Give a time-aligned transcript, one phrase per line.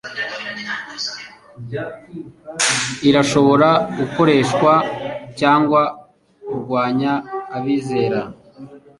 [3.09, 4.71] irashobora gukoreshwa
[5.39, 5.81] cyangwa
[6.47, 7.13] kurwanya
[7.57, 8.19] abizera